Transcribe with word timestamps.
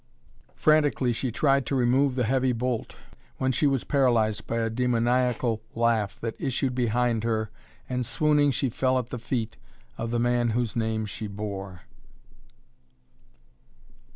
Frantically 0.55 1.13
she 1.13 1.31
tried 1.31 1.63
to 1.67 1.75
remove 1.75 2.15
the 2.15 2.23
heavy 2.23 2.53
bolt 2.53 2.95
when 3.37 3.51
she 3.51 3.67
was 3.67 3.83
paralyzed 3.83 4.47
by 4.47 4.55
a 4.55 4.67
demoniacal 4.67 5.61
laugh 5.75 6.19
that 6.21 6.33
issued 6.41 6.73
behind 6.73 7.23
her 7.23 7.51
and 7.87 8.03
swooning 8.03 8.49
she 8.49 8.69
fell 8.71 8.97
at 8.97 9.11
the 9.11 9.19
feet 9.19 9.57
of 9.99 10.09
the 10.09 10.17
man 10.19 10.49
whose 10.57 10.75
name 10.75 11.05
she 11.05 11.27
bore. 11.27 11.81